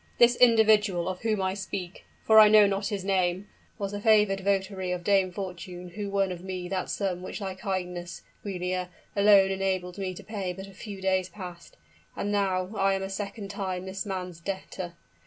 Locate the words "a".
10.65-10.73, 12.95-13.11